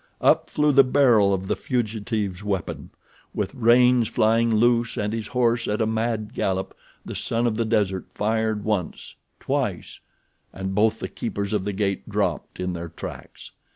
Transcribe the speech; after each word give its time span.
Up 0.19 0.49
flew 0.49 0.71
the 0.71 0.83
barrel 0.83 1.31
of 1.31 1.45
the 1.45 1.55
fugitive's 1.55 2.43
weapon. 2.43 2.89
With 3.35 3.53
reins 3.53 4.07
flying 4.07 4.55
loose 4.55 4.97
and 4.97 5.13
his 5.13 5.27
horse 5.27 5.67
at 5.67 5.79
a 5.79 5.85
mad 5.85 6.33
gallop 6.33 6.75
the 7.05 7.13
son 7.13 7.45
of 7.45 7.55
the 7.55 7.65
desert 7.65 8.05
fired 8.15 8.63
once—twice; 8.63 9.99
and 10.51 10.73
both 10.73 11.01
the 11.01 11.07
keepers 11.07 11.53
of 11.53 11.65
the 11.65 11.73
gate 11.73 12.09
dropped 12.09 12.59
in 12.59 12.73
their 12.73 12.89
tracks. 12.89 13.51